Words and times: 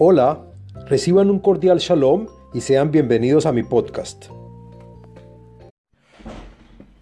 Hola, 0.00 0.44
reciban 0.86 1.28
un 1.28 1.40
cordial 1.40 1.80
shalom 1.80 2.28
y 2.54 2.60
sean 2.60 2.92
bienvenidos 2.92 3.46
a 3.46 3.52
mi 3.52 3.64
podcast. 3.64 4.26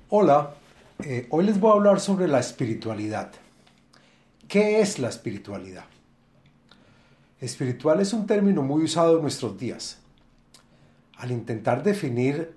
Hola, 0.09 0.55
eh, 1.05 1.27
hoy 1.29 1.45
les 1.45 1.61
voy 1.61 1.73
a 1.73 1.75
hablar 1.75 2.01
sobre 2.01 2.27
la 2.27 2.41
espiritualidad. 2.41 3.33
¿Qué 4.49 4.81
es 4.81 4.99
la 4.99 5.11
espiritualidad? 5.11 5.85
Espiritual 7.39 8.01
es 8.01 8.15
un 8.15 8.27
término 8.27 8.63
muy 8.63 8.85
usado 8.85 9.17
en 9.17 9.23
nuestros 9.23 9.59
días. 9.59 9.99
Al 11.19 11.33
intentar 11.33 11.83
definir 11.83 12.55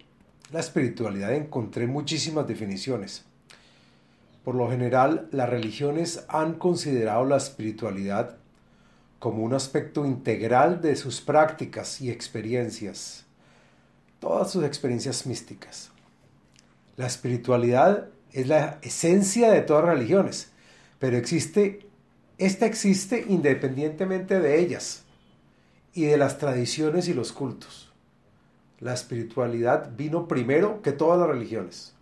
la 0.54 0.62
espiritualidad 0.62 1.34
encontré 1.34 1.86
muchísimas 1.86 2.48
definiciones. 2.48 3.26
Por 4.46 4.56
lo 4.56 4.70
general, 4.70 5.28
las 5.34 5.50
religiones 5.50 6.24
han 6.30 6.54
considerado 6.54 7.26
la 7.26 7.36
espiritualidad 7.36 8.39
como 9.20 9.44
un 9.44 9.54
aspecto 9.54 10.06
integral 10.06 10.82
de 10.82 10.96
sus 10.96 11.20
prácticas 11.22 12.00
y 12.02 12.10
experiencias, 12.10 13.26
todas 14.20 14.52
sus 14.52 14.64
experiencias 14.64 15.26
místicas. 15.26 15.92
La 16.96 17.06
espiritualidad 17.06 18.08
es 18.32 18.48
la 18.48 18.80
esencia 18.82 19.52
de 19.52 19.62
todas 19.62 19.86
las 19.86 19.96
religiones, 19.96 20.52
pero 21.00 21.18
existe, 21.18 21.88
esta 22.38 22.66
existe 22.66 23.26
independientemente 23.28 24.40
de 24.40 24.60
ellas 24.60 25.04
y 25.94 26.06
de 26.06 26.18
las 26.18 26.38
tradiciones 26.38 27.08
y 27.10 27.14
los 27.14 27.34
cultos. 27.34 27.92
La 28.80 28.94
espiritualidad 28.94 29.92
vino 29.98 30.28
primero 30.28 30.82
que 30.82 30.94
todas 30.94 31.20
las 31.20 31.28
religiones. 31.28 31.94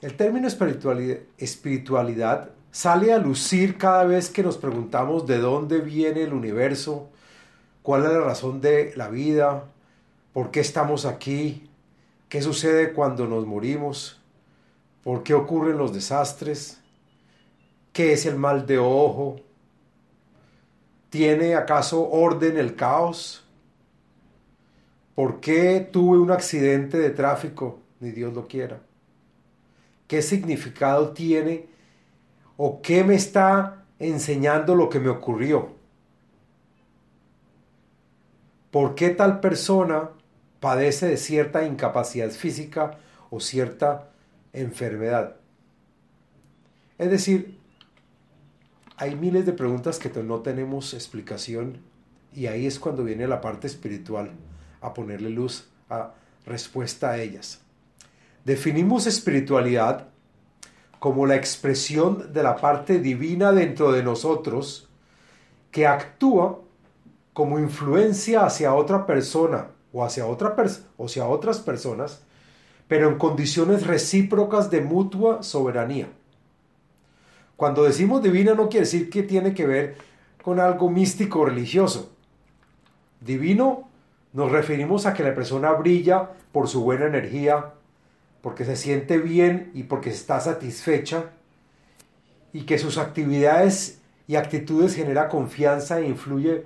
El 0.00 0.16
término 0.16 0.46
espiritualidad, 0.48 1.18
espiritualidad 1.36 2.50
sale 2.70 3.12
a 3.12 3.18
lucir 3.18 3.78
cada 3.78 4.04
vez 4.04 4.30
que 4.30 4.42
nos 4.42 4.58
preguntamos 4.58 5.26
de 5.26 5.38
dónde 5.38 5.80
viene 5.80 6.22
el 6.22 6.32
universo, 6.32 7.08
cuál 7.82 8.04
es 8.04 8.12
la 8.12 8.20
razón 8.20 8.60
de 8.60 8.92
la 8.96 9.08
vida, 9.08 9.64
por 10.32 10.50
qué 10.50 10.60
estamos 10.60 11.04
aquí, 11.04 11.68
qué 12.28 12.42
sucede 12.42 12.92
cuando 12.92 13.26
nos 13.26 13.46
morimos, 13.46 14.20
por 15.02 15.22
qué 15.22 15.34
ocurren 15.34 15.78
los 15.78 15.92
desastres, 15.92 16.80
qué 17.92 18.12
es 18.12 18.26
el 18.26 18.36
mal 18.36 18.66
de 18.66 18.78
ojo, 18.78 19.40
¿tiene 21.10 21.54
acaso 21.54 22.08
orden 22.08 22.58
el 22.58 22.76
caos? 22.76 23.44
¿Por 25.14 25.40
qué 25.40 25.80
tuve 25.80 26.18
un 26.18 26.30
accidente 26.30 26.98
de 26.98 27.10
tráfico? 27.10 27.80
Ni 27.98 28.12
Dios 28.12 28.32
lo 28.34 28.46
quiera. 28.46 28.80
¿Qué 30.06 30.22
significado 30.22 31.10
tiene 31.10 31.66
o 32.58 32.82
qué 32.82 33.04
me 33.04 33.14
está 33.14 33.84
enseñando 33.98 34.74
lo 34.74 34.90
que 34.90 35.00
me 35.00 35.08
ocurrió? 35.08 35.70
¿Por 38.70 38.94
qué 38.94 39.10
tal 39.10 39.40
persona 39.40 40.10
padece 40.60 41.06
de 41.06 41.16
cierta 41.16 41.64
incapacidad 41.64 42.30
física 42.30 42.98
o 43.30 43.40
cierta 43.40 44.10
enfermedad? 44.52 45.36
Es 46.98 47.10
decir, 47.10 47.56
hay 48.96 49.14
miles 49.14 49.46
de 49.46 49.52
preguntas 49.52 50.00
que 50.00 50.10
no 50.22 50.40
tenemos 50.40 50.92
explicación 50.94 51.78
y 52.34 52.48
ahí 52.48 52.66
es 52.66 52.80
cuando 52.80 53.04
viene 53.04 53.28
la 53.28 53.40
parte 53.40 53.68
espiritual 53.68 54.32
a 54.80 54.92
ponerle 54.94 55.30
luz 55.30 55.68
a 55.88 56.12
respuesta 56.44 57.10
a 57.10 57.18
ellas. 57.18 57.60
Definimos 58.44 59.06
espiritualidad 59.06 60.08
como 60.98 61.26
la 61.26 61.36
expresión 61.36 62.32
de 62.32 62.42
la 62.42 62.56
parte 62.56 62.98
divina 62.98 63.52
dentro 63.52 63.92
de 63.92 64.02
nosotros 64.02 64.88
que 65.70 65.86
actúa 65.86 66.60
como 67.32 67.58
influencia 67.58 68.44
hacia 68.44 68.74
otra 68.74 69.06
persona 69.06 69.68
o 69.92 70.04
hacia, 70.04 70.26
otra 70.26 70.56
o 70.96 71.06
hacia 71.06 71.26
otras 71.26 71.60
personas, 71.60 72.22
pero 72.88 73.08
en 73.08 73.18
condiciones 73.18 73.86
recíprocas 73.86 74.70
de 74.70 74.80
mutua 74.80 75.42
soberanía. 75.42 76.08
Cuando 77.56 77.84
decimos 77.84 78.22
divina 78.22 78.54
no 78.54 78.68
quiere 78.68 78.86
decir 78.86 79.10
que 79.10 79.22
tiene 79.22 79.54
que 79.54 79.66
ver 79.66 79.96
con 80.42 80.60
algo 80.60 80.90
místico 80.90 81.44
religioso. 81.44 82.10
Divino 83.20 83.88
nos 84.32 84.50
referimos 84.50 85.06
a 85.06 85.14
que 85.14 85.22
la 85.22 85.34
persona 85.34 85.72
brilla 85.72 86.30
por 86.52 86.68
su 86.68 86.82
buena 86.82 87.06
energía, 87.06 87.74
porque 88.42 88.64
se 88.64 88.76
siente 88.76 89.18
bien 89.18 89.70
y 89.74 89.84
porque 89.84 90.10
está 90.10 90.40
satisfecha 90.40 91.30
y 92.52 92.62
que 92.62 92.78
sus 92.78 92.98
actividades 92.98 94.00
y 94.26 94.36
actitudes 94.36 94.94
genera 94.94 95.28
confianza 95.28 96.00
e 96.00 96.06
influye 96.06 96.64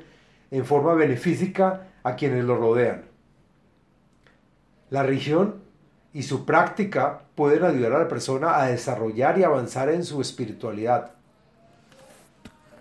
en 0.51 0.65
forma 0.65 0.95
beneficia 0.95 1.89
a 2.03 2.17
quienes 2.17 2.45
lo 2.45 2.57
rodean. 2.57 3.05
La 4.91 5.03
religión 5.03 5.63
y 6.13 6.25
su 6.25 6.45
práctica 6.45 7.23
pueden 7.35 7.65
ayudar 7.65 7.93
a 7.93 7.99
la 8.01 8.09
persona 8.09 8.61
a 8.61 8.67
desarrollar 8.67 9.39
y 9.39 9.45
avanzar 9.45 9.89
en 9.89 10.05
su 10.05 10.21
espiritualidad. 10.21 11.13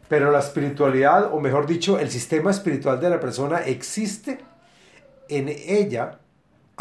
Pero 0.10 0.32
la 0.32 0.40
espiritualidad, 0.40 1.34
o 1.34 1.40
mejor 1.40 1.66
dicho, 1.66 1.98
el 1.98 2.10
sistema 2.10 2.52
espiritual 2.52 3.00
de 3.00 3.10
la 3.10 3.20
persona 3.22 3.60
existe 3.60 4.40
en 5.30 5.48
ella 5.48 6.20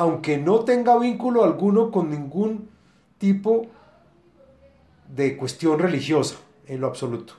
aunque 0.00 0.38
no 0.38 0.60
tenga 0.60 0.98
vínculo 0.98 1.44
alguno 1.44 1.90
con 1.90 2.08
ningún 2.08 2.70
tipo 3.18 3.66
de 5.14 5.36
cuestión 5.36 5.78
religiosa 5.78 6.36
en 6.66 6.80
lo 6.80 6.86
absoluto. 6.86 7.34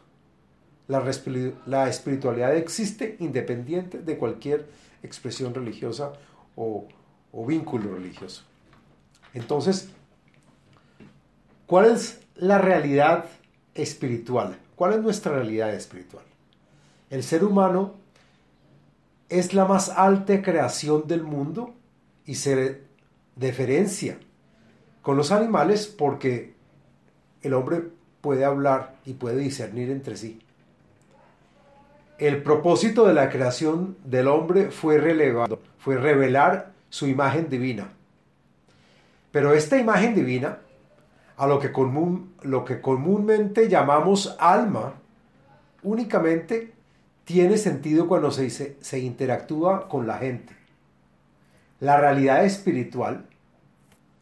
La, 0.87 1.89
espiritualidad 1.89 2.55
existe 2.55 3.15
independiente 3.17 3.97
de 3.97 4.15
cualquier 4.15 4.69
expresión 5.01 5.55
religiosa 5.55 6.13
o 6.55 6.85
vínculo 7.47 7.95
religioso. 7.95 8.43
Entonces, 9.33 9.89
¿cuál 11.65 11.85
es 11.85 12.21
la 12.35 12.59
realidad 12.59 13.25
espiritual? 13.73 14.55
¿Cuál 14.75 14.93
es 14.93 15.01
nuestra 15.01 15.31
realidad 15.31 15.73
espiritual? 15.73 16.25
El 17.09 17.23
ser 17.23 17.43
humano 17.43 17.95
es 19.29 19.55
la 19.55 19.65
más 19.65 19.89
alta 19.89 20.43
creación 20.43 21.07
del 21.07 21.23
mundo 21.23 21.73
y 22.25 22.35
se 22.35 22.81
diferencia 23.35 24.17
con 25.01 25.17
los 25.17 25.31
animales 25.31 25.87
porque 25.87 26.53
el 27.41 27.53
hombre 27.53 27.83
puede 28.21 28.45
hablar 28.45 28.95
y 29.05 29.13
puede 29.13 29.37
discernir 29.37 29.89
entre 29.89 30.15
sí. 30.15 30.39
El 32.19 32.43
propósito 32.43 33.07
de 33.07 33.15
la 33.15 33.29
creación 33.29 33.97
del 34.03 34.27
hombre 34.27 34.69
fue 34.69 34.99
relevado, 34.99 35.59
fue 35.79 35.97
revelar 35.97 36.71
su 36.89 37.07
imagen 37.07 37.49
divina. 37.49 37.89
Pero 39.31 39.53
esta 39.53 39.79
imagen 39.79 40.13
divina, 40.13 40.59
a 41.37 41.47
lo 41.47 41.57
que, 41.57 41.71
común, 41.71 42.35
lo 42.43 42.63
que 42.63 42.79
comúnmente 42.79 43.69
llamamos 43.69 44.35
alma, 44.39 44.93
únicamente 45.81 46.73
tiene 47.23 47.57
sentido 47.57 48.07
cuando 48.07 48.29
se, 48.29 48.49
se 48.49 48.99
interactúa 48.99 49.87
con 49.87 50.05
la 50.05 50.19
gente. 50.19 50.60
La 51.81 51.97
realidad 51.97 52.45
espiritual 52.45 53.25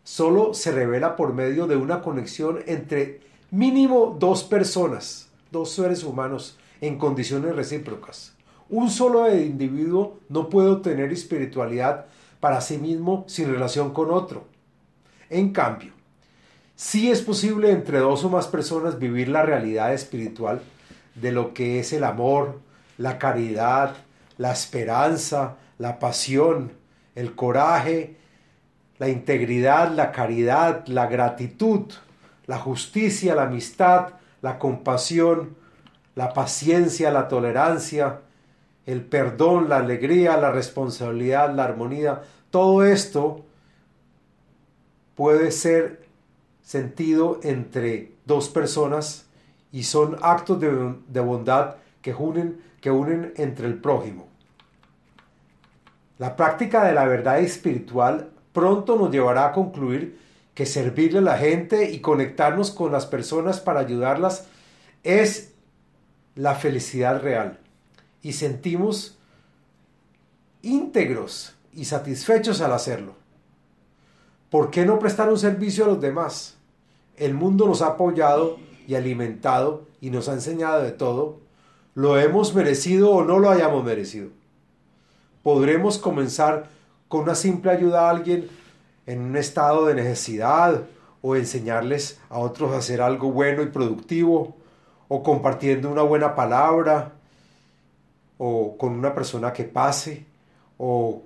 solo 0.06 0.54
se 0.54 0.72
revela 0.72 1.18
por 1.18 1.34
medio 1.34 1.68
de 1.68 1.76
una 1.76 2.02
conexión 2.02 2.60
entre 2.68 3.20
mínimo 3.52 4.16
dos 4.18 4.46
personas, 4.46 5.28
dos 5.52 5.72
seres 5.72 6.06
humanos 6.06 6.58
en 6.80 6.98
condiciones 6.98 7.54
recíprocas. 7.54 8.34
Un 8.70 8.90
solo 8.90 9.30
individuo 9.36 10.20
no 10.30 10.48
puede 10.48 10.70
obtener 10.70 11.12
espiritualidad 11.12 12.06
para 12.40 12.62
sí 12.62 12.78
mismo 12.78 13.26
sin 13.28 13.52
relación 13.52 13.94
con 13.94 14.10
otro. 14.10 14.46
En 15.30 15.52
cambio, 15.52 15.92
sí 16.78 17.12
es 17.12 17.22
posible 17.22 17.72
entre 17.72 18.00
dos 18.00 18.24
o 18.24 18.30
más 18.30 18.48
personas 18.48 19.00
vivir 19.00 19.28
la 19.28 19.44
realidad 19.44 19.94
espiritual 19.94 20.62
de 21.16 21.34
lo 21.34 21.54
que 21.54 21.82
es 21.82 21.92
el 21.92 22.06
amor, 22.06 22.62
la 22.98 23.20
caridad, 23.20 23.98
la 24.38 24.54
esperanza, 24.54 25.58
la 25.78 26.00
pasión, 26.00 26.79
el 27.20 27.36
coraje, 27.36 28.16
la 28.98 29.10
integridad, 29.10 29.92
la 29.92 30.14
caridad, 30.14 30.88
la 30.88 31.08
gratitud, 31.08 31.92
la 32.48 32.58
justicia, 32.58 33.36
la 33.36 33.44
amistad, 33.44 34.14
la 34.42 34.58
compasión, 34.58 35.58
la 36.16 36.34
paciencia, 36.34 37.12
la 37.12 37.28
tolerancia, 37.28 38.22
el 38.86 39.04
perdón, 39.04 39.68
la 39.68 39.78
alegría, 39.78 40.38
la 40.38 40.52
responsabilidad, 40.52 41.54
la 41.54 41.66
armonía, 41.66 42.22
todo 42.52 42.86
esto 42.86 43.46
puede 45.16 45.52
ser 45.52 46.08
sentido 46.64 47.42
entre 47.44 48.14
dos 48.26 48.48
personas 48.48 49.26
y 49.74 49.84
son 49.84 50.16
actos 50.22 50.60
de, 50.62 51.20
bondad 51.20 51.76
que 52.02 52.14
unen, 52.14 52.62
que 52.80 52.92
unen 52.92 53.34
entre 53.36 53.68
el 53.68 53.76
prójimo. 53.76 54.29
La 56.20 56.36
práctica 56.36 56.84
de 56.84 56.94
la 56.94 57.06
verdad 57.06 57.40
espiritual 57.40 58.30
pronto 58.52 58.98
nos 58.98 59.10
llevará 59.10 59.48
a 59.48 59.52
concluir 59.54 60.20
que 60.54 60.66
servirle 60.66 61.20
a 61.20 61.22
la 61.22 61.38
gente 61.38 61.92
y 61.92 62.02
conectarnos 62.02 62.72
con 62.72 62.92
las 62.92 63.06
personas 63.06 63.62
para 63.62 63.80
ayudarlas 63.80 64.46
es 65.04 65.54
la 66.36 66.56
felicidad 66.56 67.22
real. 67.22 67.60
y 68.22 68.34
sentimos 68.34 69.18
íntegros 70.62 71.56
y 71.74 71.86
satisfechos 71.86 72.60
al 72.60 72.74
hacerlo. 72.74 73.14
¿Por 74.50 74.72
qué 74.72 74.86
no 74.86 75.00
prestar 75.00 75.30
un 75.30 75.40
servicio 75.40 75.86
a 75.86 75.88
los 75.88 76.02
demás? 76.02 76.58
El 77.16 77.34
mundo 77.34 77.66
nos 77.66 77.82
ha 77.82 77.88
apoyado 77.88 78.58
y 78.86 78.96
alimentado 78.96 79.88
y 80.02 80.10
nos 80.10 80.28
ha 80.28 80.34
enseñado 80.34 80.84
de 80.84 80.92
todo. 80.92 81.40
¿Lo 81.96 82.20
hemos 82.20 82.54
merecido 82.54 83.12
o 83.12 83.24
no 83.24 83.40
lo 83.40 83.50
hayamos 83.50 83.86
merecido? 83.86 84.32
Podremos 85.44 85.98
comenzar 85.98 86.68
con 87.08 87.22
una 87.22 87.36
simple 87.36 87.72
ayuda 87.72 88.08
a 88.08 88.10
alguien 88.10 88.50
en 89.06 89.22
un 89.22 89.38
estado 89.38 89.86
de 89.86 89.96
necesidad 89.96 90.84
o 91.22 91.36
enseñarles 91.36 92.20
a 92.30 92.40
otros 92.40 92.74
a 92.74 92.78
hacer 92.78 93.02
algo 93.02 93.32
bueno 93.32 93.62
y 93.64 93.68
productivo 93.68 94.56
o 95.08 95.24
compartiendo 95.24 95.90
una 95.92 96.04
buena 96.04 96.36
palabra 96.36 97.14
o 98.38 98.78
con 98.78 98.94
una 98.94 99.14
persona 99.14 99.52
que 99.52 99.64
pase 99.64 100.26
o, 100.78 101.24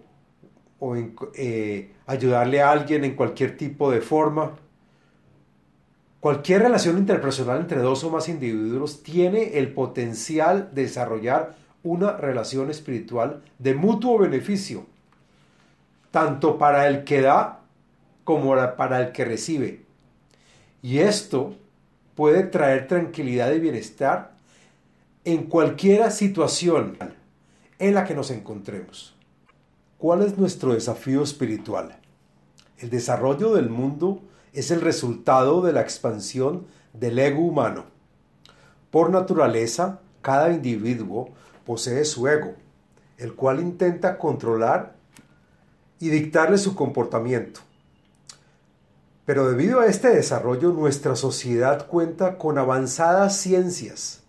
eh, 1.36 1.92
ayudarle 2.08 2.62
a 2.62 2.72
alguien 2.72 3.04
en 3.06 3.16
cualquier 3.16 3.56
tipo 3.56 3.92
de 3.92 4.02
forma. 4.02 4.52
Cualquier 6.20 6.64
relación 6.64 6.98
interpersonal 6.98 7.60
entre 7.60 7.80
dos 7.80 8.04
o 8.04 8.10
más 8.10 8.30
individuos 8.30 9.04
tiene 9.04 9.58
el 9.58 9.74
potencial 9.74 10.70
de 10.74 10.84
desarrollar 10.84 11.56
una 11.84 12.14
relación 12.14 12.70
espiritual 12.70 13.44
de 13.60 13.76
mutuo 13.76 14.18
beneficio, 14.18 14.86
tanto 16.12 16.58
para 16.58 16.88
el 16.88 17.04
que 17.04 17.22
da 17.22 17.60
como 18.24 18.56
para 18.78 19.02
el 19.02 19.12
que 19.12 19.26
recibe. 19.26 19.84
Y 20.82 21.00
esto 21.00 21.56
puede 22.16 22.44
traer 22.44 22.88
tranquilidad 22.88 23.52
y 23.52 23.60
bienestar 23.60 24.32
en 25.26 25.44
cualquier 25.44 26.12
situación 26.12 26.98
en 27.80 27.96
la 27.96 28.06
que 28.06 28.16
nos 28.16 28.32
encontremos. 28.32 29.16
¿Cuál 29.98 30.22
es 30.22 30.38
nuestro 30.38 30.74
desafío 30.74 31.24
espiritual? 31.24 31.98
El 32.78 32.90
desarrollo 32.90 33.54
del 33.54 33.70
mundo 33.70 34.22
es 34.52 34.72
el 34.72 34.82
resultado 34.82 35.62
de 35.62 35.74
la 35.74 35.82
expansión 35.82 36.66
del 36.94 37.18
ego 37.20 37.42
humano. 37.42 37.86
Por 38.92 39.10
naturaleza, 39.10 40.02
cada 40.22 40.52
individuo 40.52 41.30
posee 41.66 42.06
su 42.06 42.28
ego, 42.28 42.54
el 43.18 43.36
cual 43.36 43.60
intenta 43.60 44.18
controlar 44.18 44.96
y 46.00 46.10
dictarle 46.10 46.58
su 46.58 46.76
comportamiento. 46.76 47.62
Pero 49.26 49.50
debido 49.50 49.80
a 49.80 49.86
este 49.86 50.10
desarrollo, 50.10 50.72
nuestra 50.72 51.16
sociedad 51.16 51.88
cuenta 51.88 52.38
con 52.38 52.58
avanzadas 52.58 53.38
ciencias 53.38 54.24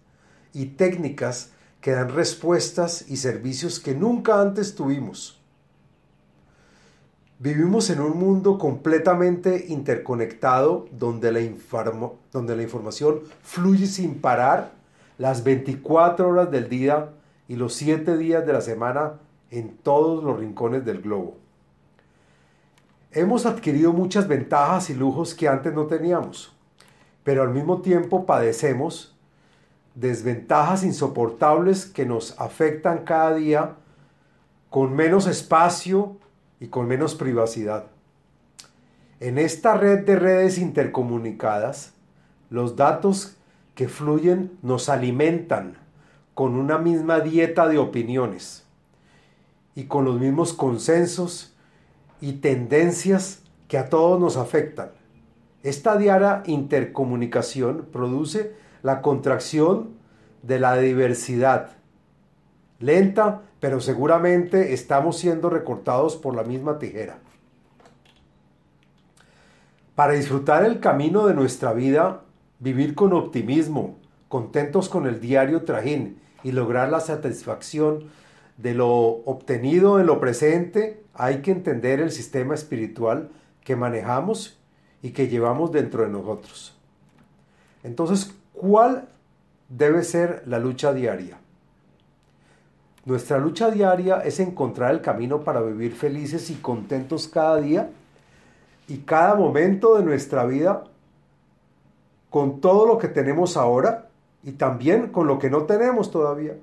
y 0.53 0.67
técnicas 0.67 1.51
que 1.81 1.91
dan 1.91 2.11
respuestas 2.11 3.05
y 3.09 3.17
servicios 3.17 3.81
que 3.81 3.95
nunca 3.95 4.41
antes 4.41 4.75
tuvimos. 4.75 5.41
Vivimos 7.41 7.91
en 7.91 8.01
un 8.01 8.17
mundo 8.17 8.57
completamente 8.57 9.67
interconectado 9.69 10.87
donde 10.93 11.33
la, 11.33 11.41
donde 12.33 12.57
la 12.57 12.63
información 12.63 13.21
fluye 13.43 13.87
sin 13.87 14.21
parar 14.21 14.73
las 15.19 15.43
24 15.43 16.29
horas 16.29 16.51
del 16.51 16.69
día 16.69 17.11
y 17.49 17.56
los 17.56 17.75
7 17.75 18.17
días 18.17 18.46
de 18.46 18.52
la 18.52 18.61
semana 18.61 19.14
en 19.50 19.76
todos 19.76 20.25
los 20.25 20.38
rincones 20.38 20.85
del 20.85 21.02
globo. 21.02 21.37
Hemos 23.12 23.46
adquirido 23.46 23.93
muchas 23.93 24.26
ventajas 24.26 24.91
y 24.91 24.94
lujos 24.94 25.35
que 25.35 25.46
antes 25.46 25.73
no 25.73 25.87
teníamos, 25.87 26.56
pero 27.23 27.43
al 27.43 27.50
mismo 27.50 27.81
tiempo 27.81 28.26
padecemos 28.26 29.14
desventajas 29.94 30.82
insoportables 30.82 31.87
que 31.87 32.06
nos 32.06 32.38
afectan 32.41 33.05
cada 33.05 33.35
día 33.35 33.76
con 34.70 34.94
menos 34.94 35.29
espacio 35.29 36.17
y 36.58 36.67
con 36.67 36.88
menos 36.88 37.14
privacidad. 37.14 37.87
En 39.20 39.38
esta 39.38 39.76
red 39.76 40.05
de 40.05 40.17
redes 40.17 40.58
intercomunicadas, 40.58 41.93
los 42.50 42.75
datos 42.75 43.37
que 43.76 43.88
fluyen 43.88 44.58
nos 44.62 44.88
alimentan 44.88 45.84
con 46.35 46.57
una 46.57 46.79
misma 46.79 47.21
dieta 47.21 47.69
de 47.69 47.79
opiniones 47.79 48.65
y 49.75 49.85
con 49.85 50.05
los 50.05 50.21
mismos 50.21 50.53
consensos 50.53 51.55
y 52.21 52.35
tendencias 52.35 53.43
que 53.69 53.79
a 53.79 53.89
todos 53.89 54.21
nos 54.21 54.37
afectan. 54.37 54.91
Esta 55.63 55.97
diaria 55.97 56.43
intercomunicación 56.47 57.89
produce 57.91 58.55
la 58.83 59.01
contracción 59.01 59.91
de 60.43 60.59
la 60.59 60.77
diversidad. 60.77 61.71
Lenta, 62.81 63.43
pero 63.61 63.81
seguramente 63.81 64.75
estamos 64.75 65.17
siendo 65.17 65.49
recortados 65.49 66.17
por 66.17 66.35
la 66.35 66.43
misma 66.43 66.79
tijera. 66.79 67.19
Para 69.95 70.13
disfrutar 70.13 70.65
el 70.65 70.81
camino 70.81 71.27
de 71.27 71.35
nuestra 71.35 71.73
vida, 71.73 72.23
vivir 72.59 72.95
con 72.95 73.13
optimismo, 73.13 73.97
contentos 74.29 74.89
con 74.89 75.07
el 75.07 75.21
diario 75.21 75.63
trajín 75.63 76.21
y 76.44 76.52
lograr 76.52 76.91
la 76.91 77.00
satisfacción 77.00 78.05
de 78.58 78.75
lo 78.75 78.91
obtenido 78.91 79.99
en 79.99 80.06
lo 80.06 80.20
presente, 80.20 81.02
hay 81.14 81.38
que 81.43 81.50
entender 81.50 82.00
el 82.00 82.12
sistema 82.12 82.55
espiritual 82.55 83.31
que 83.64 83.75
manejamos 83.75 84.58
y 85.02 85.11
que 85.11 85.26
llevamos 85.26 85.73
dentro 85.73 86.05
de 86.05 86.11
nosotros. 86.11 86.76
Entonces, 87.82 88.32
¿cuál 88.52 89.08
debe 89.69 90.05
ser 90.05 90.44
la 90.46 90.58
lucha 90.58 90.93
diaria? 90.93 91.38
Nuestra 93.05 93.38
lucha 93.38 93.70
diaria 93.70 94.20
es 94.20 94.38
encontrar 94.40 94.93
el 94.93 95.00
camino 95.00 95.43
para 95.43 95.61
vivir 95.61 95.94
felices 95.94 96.50
y 96.50 96.55
contentos 96.55 97.29
cada 97.29 97.61
día 97.61 97.90
y 98.87 98.99
cada 98.99 99.35
momento 99.35 99.97
de 99.97 100.05
nuestra 100.05 100.44
vida 100.44 100.85
con 102.31 102.61
todo 102.61 102.87
lo 102.87 102.99
que 102.99 103.08
tenemos 103.08 103.56
ahora 103.56 104.08
y 104.44 104.52
también 104.52 105.08
con 105.08 105.26
lo 105.26 105.38
que 105.38 105.50
no 105.50 105.64
tenemos 105.64 106.11
todavía. 106.11 106.55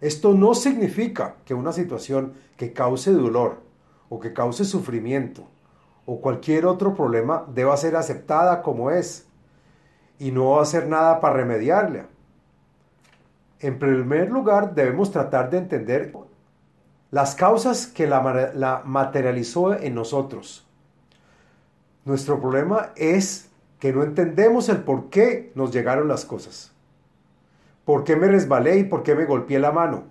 Esto 0.00 0.34
no 0.34 0.54
significa 0.54 1.36
que 1.44 1.54
una 1.54 1.72
situación 1.72 2.34
que 2.56 2.72
cause 2.72 3.12
dolor 3.12 3.60
o 4.08 4.20
que 4.20 4.32
cause 4.32 4.64
sufrimiento 4.64 5.46
o 6.04 6.20
cualquier 6.20 6.66
otro 6.66 6.94
problema 6.94 7.44
deba 7.48 7.76
ser 7.76 7.96
aceptada 7.96 8.62
como 8.62 8.90
es 8.90 9.26
y 10.18 10.30
no 10.32 10.60
hacer 10.60 10.88
nada 10.88 11.20
para 11.20 11.36
remediarla. 11.36 12.06
En 13.60 13.78
primer 13.78 14.30
lugar, 14.30 14.74
debemos 14.74 15.10
tratar 15.10 15.50
de 15.50 15.58
entender 15.58 16.12
las 17.10 17.34
causas 17.34 17.86
que 17.86 18.06
la, 18.06 18.52
la 18.54 18.82
materializó 18.84 19.74
en 19.74 19.94
nosotros. 19.94 20.66
Nuestro 22.04 22.40
problema 22.40 22.90
es 22.96 23.50
que 23.78 23.92
no 23.92 24.02
entendemos 24.02 24.68
el 24.68 24.78
por 24.78 25.10
qué 25.10 25.52
nos 25.54 25.72
llegaron 25.72 26.08
las 26.08 26.24
cosas. 26.24 26.72
¿Por 27.84 28.04
qué 28.04 28.16
me 28.16 28.28
resbalé 28.28 28.78
y 28.78 28.84
por 28.84 29.02
qué 29.02 29.14
me 29.14 29.26
golpeé 29.26 29.58
la 29.58 29.72
mano? 29.72 30.04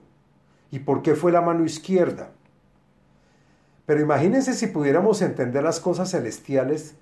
¿Y 0.72 0.80
por 0.80 1.02
qué 1.02 1.16
fue 1.16 1.32
la 1.32 1.42
mano 1.42 1.66
izquierda? 1.66 2.30
Pero 3.86 4.02
imagínense 4.02 4.54
si 4.54 4.68
pudiéramos 4.68 5.22
entender 5.22 5.64
las 5.64 5.80
cosas 5.80 6.12
celestiales 6.12 6.96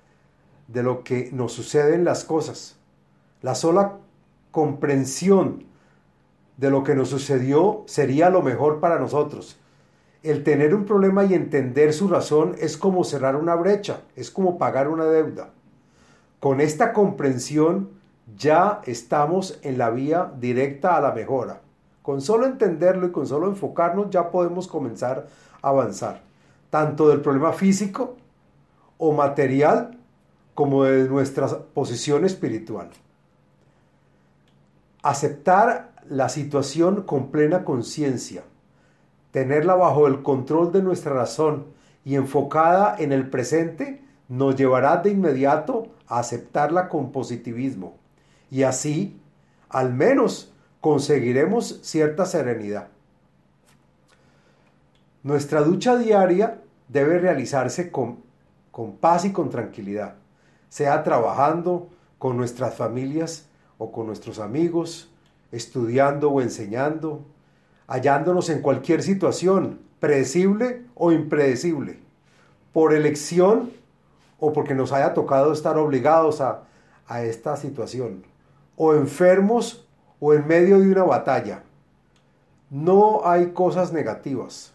de 0.68 0.82
lo 0.82 1.04
que 1.04 1.30
nos 1.32 1.52
suceden 1.52 2.04
las 2.04 2.24
cosas. 2.24 2.76
La 3.40 3.54
sola 3.54 3.98
comprensión 4.50 5.64
de 6.56 6.70
lo 6.70 6.84
que 6.84 6.94
nos 6.94 7.08
sucedió 7.08 7.84
sería 7.86 8.30
lo 8.30 8.42
mejor 8.42 8.80
para 8.80 8.98
nosotros. 8.98 9.58
El 10.22 10.42
tener 10.44 10.74
un 10.74 10.84
problema 10.86 11.24
y 11.24 11.34
entender 11.34 11.92
su 11.92 12.08
razón 12.08 12.54
es 12.58 12.76
como 12.76 13.04
cerrar 13.04 13.36
una 13.36 13.54
brecha, 13.54 14.00
es 14.16 14.30
como 14.30 14.56
pagar 14.56 14.88
una 14.88 15.04
deuda. 15.04 15.50
Con 16.44 16.60
esta 16.60 16.92
comprensión 16.92 17.88
ya 18.36 18.82
estamos 18.84 19.58
en 19.62 19.78
la 19.78 19.88
vía 19.88 20.30
directa 20.38 20.94
a 20.94 21.00
la 21.00 21.12
mejora. 21.12 21.62
Con 22.02 22.20
solo 22.20 22.44
entenderlo 22.44 23.06
y 23.06 23.12
con 23.12 23.26
solo 23.26 23.48
enfocarnos 23.48 24.10
ya 24.10 24.30
podemos 24.30 24.68
comenzar 24.68 25.26
a 25.62 25.68
avanzar, 25.70 26.20
tanto 26.68 27.08
del 27.08 27.22
problema 27.22 27.54
físico 27.54 28.16
o 28.98 29.14
material 29.14 29.96
como 30.54 30.84
de 30.84 31.08
nuestra 31.08 31.48
posición 31.48 32.26
espiritual. 32.26 32.90
Aceptar 35.02 35.92
la 36.10 36.28
situación 36.28 37.04
con 37.04 37.30
plena 37.30 37.64
conciencia, 37.64 38.42
tenerla 39.30 39.76
bajo 39.76 40.06
el 40.06 40.22
control 40.22 40.72
de 40.72 40.82
nuestra 40.82 41.14
razón 41.14 41.64
y 42.04 42.16
enfocada 42.16 42.96
en 42.98 43.12
el 43.12 43.30
presente 43.30 44.04
nos 44.28 44.56
llevará 44.56 44.98
de 44.98 45.08
inmediato 45.08 45.83
aceptarla 46.18 46.88
con 46.88 47.12
positivismo 47.12 47.96
y 48.50 48.62
así 48.62 49.20
al 49.68 49.92
menos 49.92 50.52
conseguiremos 50.80 51.80
cierta 51.82 52.26
serenidad. 52.26 52.88
Nuestra 55.22 55.62
ducha 55.62 55.96
diaria 55.96 56.60
debe 56.88 57.18
realizarse 57.18 57.90
con, 57.90 58.18
con 58.70 58.96
paz 58.96 59.24
y 59.24 59.32
con 59.32 59.50
tranquilidad, 59.50 60.16
sea 60.68 61.02
trabajando 61.02 61.88
con 62.18 62.36
nuestras 62.36 62.74
familias 62.74 63.46
o 63.78 63.90
con 63.90 64.06
nuestros 64.06 64.38
amigos, 64.38 65.10
estudiando 65.50 66.30
o 66.30 66.40
enseñando, 66.40 67.24
hallándonos 67.86 68.48
en 68.50 68.60
cualquier 68.60 69.02
situación, 69.02 69.80
predecible 70.00 70.82
o 70.94 71.12
impredecible, 71.12 71.98
por 72.72 72.92
elección 72.92 73.70
o 74.38 74.52
porque 74.52 74.74
nos 74.74 74.92
haya 74.92 75.14
tocado 75.14 75.52
estar 75.52 75.78
obligados 75.78 76.40
a, 76.40 76.64
a 77.06 77.22
esta 77.22 77.56
situación, 77.56 78.24
o 78.76 78.94
enfermos 78.94 79.86
o 80.20 80.32
en 80.34 80.46
medio 80.46 80.80
de 80.80 80.90
una 80.90 81.04
batalla. 81.04 81.62
No 82.70 83.22
hay 83.24 83.52
cosas 83.52 83.92
negativas. 83.92 84.72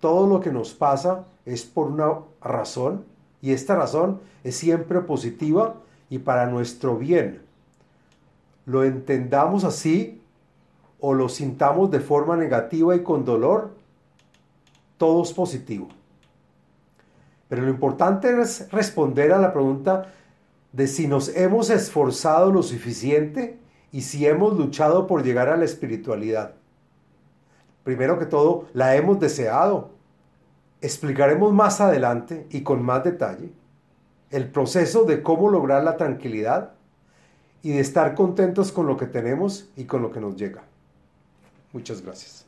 Todo 0.00 0.26
lo 0.26 0.40
que 0.40 0.52
nos 0.52 0.74
pasa 0.74 1.24
es 1.44 1.64
por 1.64 1.88
una 1.88 2.20
razón 2.40 3.04
y 3.40 3.52
esta 3.52 3.76
razón 3.76 4.20
es 4.44 4.56
siempre 4.56 5.00
positiva 5.00 5.74
y 6.10 6.18
para 6.18 6.46
nuestro 6.46 6.96
bien. 6.96 7.42
Lo 8.66 8.84
entendamos 8.84 9.64
así 9.64 10.20
o 11.00 11.14
lo 11.14 11.28
sintamos 11.28 11.90
de 11.90 12.00
forma 12.00 12.36
negativa 12.36 12.94
y 12.96 13.02
con 13.02 13.24
dolor, 13.24 13.70
todo 14.96 15.22
es 15.22 15.32
positivo. 15.32 15.88
Pero 17.48 17.62
lo 17.62 17.70
importante 17.70 18.40
es 18.40 18.70
responder 18.70 19.32
a 19.32 19.38
la 19.38 19.52
pregunta 19.52 20.12
de 20.72 20.86
si 20.86 21.06
nos 21.06 21.34
hemos 21.34 21.70
esforzado 21.70 22.52
lo 22.52 22.62
suficiente 22.62 23.58
y 23.90 24.02
si 24.02 24.26
hemos 24.26 24.56
luchado 24.56 25.06
por 25.06 25.22
llegar 25.22 25.48
a 25.48 25.56
la 25.56 25.64
espiritualidad. 25.64 26.54
Primero 27.84 28.18
que 28.18 28.26
todo, 28.26 28.66
la 28.74 28.96
hemos 28.96 29.18
deseado. 29.18 29.90
Explicaremos 30.80 31.52
más 31.52 31.80
adelante 31.80 32.46
y 32.50 32.62
con 32.62 32.82
más 32.82 33.02
detalle 33.02 33.50
el 34.30 34.50
proceso 34.50 35.04
de 35.04 35.22
cómo 35.22 35.48
lograr 35.48 35.82
la 35.84 35.96
tranquilidad 35.96 36.72
y 37.62 37.70
de 37.70 37.80
estar 37.80 38.14
contentos 38.14 38.72
con 38.72 38.86
lo 38.86 38.96
que 38.96 39.06
tenemos 39.06 39.70
y 39.76 39.84
con 39.84 40.02
lo 40.02 40.10
que 40.10 40.20
nos 40.20 40.36
llega. 40.36 40.62
Muchas 41.72 42.02
gracias. 42.02 42.47